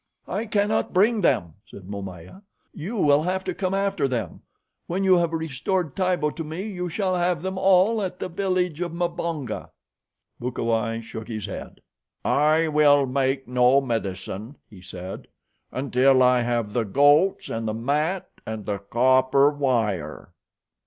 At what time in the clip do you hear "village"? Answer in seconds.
8.27-8.81